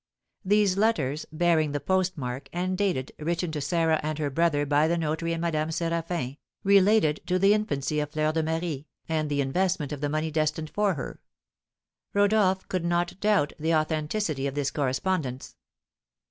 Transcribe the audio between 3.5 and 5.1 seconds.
to Sarah and her brother by the